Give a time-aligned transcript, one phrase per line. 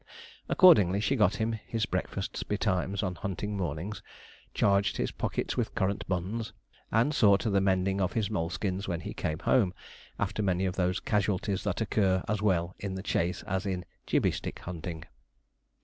[0.49, 4.01] Accordingly, she got him his breakfast betimes on hunting mornings,
[4.51, 6.53] charged his pockets with currant buns,
[6.91, 9.75] and saw to the mending of his moleskins when he came home,
[10.17, 14.31] after any of those casualties that occur as well in the chase as in gibbey
[14.31, 15.03] stick hunting.